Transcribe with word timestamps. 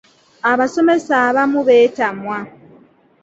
Abasomesa 0.51 1.13
abamu 1.29 1.59
beetamwa. 1.67 2.37